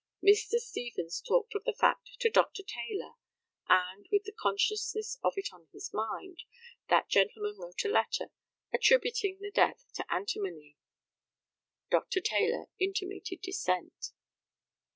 Mr. 0.23 0.57
Stevens 0.57 1.21
talked 1.21 1.53
of 1.53 1.63
the 1.63 1.75
fact 1.75 2.09
to 2.21 2.29
Dr. 2.31 2.63
Taylor; 2.63 3.13
and, 3.69 4.07
with 4.11 4.23
the 4.23 4.31
consciousness 4.31 5.19
of 5.23 5.33
it 5.37 5.49
on 5.53 5.67
his 5.71 5.93
mind, 5.93 6.39
that 6.89 7.07
gentleman 7.07 7.55
wrote 7.59 7.85
a 7.85 7.87
letter, 7.87 8.31
attributing 8.73 9.37
the 9.39 9.51
death 9.51 9.85
to 9.93 10.11
antimony. 10.11 10.75
[Dr. 11.91 12.19
Taylor 12.19 12.65
intimated 12.79 13.41
dissent. 13.43 14.11